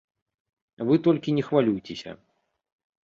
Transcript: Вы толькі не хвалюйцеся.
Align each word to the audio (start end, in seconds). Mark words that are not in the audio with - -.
Вы 0.87 0.95
толькі 1.07 1.35
не 1.41 1.45
хвалюйцеся. 1.49 2.11